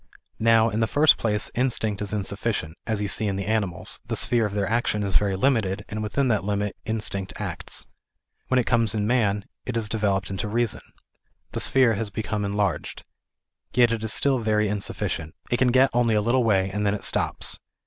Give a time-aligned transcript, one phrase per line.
[0.39, 4.15] Now in the first place instinct is insufficient; as you see in the animals, the
[4.15, 7.85] sphere of their action is very limited, and within that limit instinct acts.
[8.47, 10.81] When it comes in man, it isaleveloped into reason.
[11.51, 13.05] The sphere has become enlarged.
[13.75, 15.33] Yet it is still very insuffi cient.
[15.51, 17.59] It can get only a little way and then it stops.